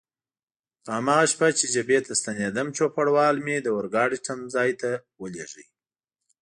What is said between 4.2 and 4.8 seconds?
تمځای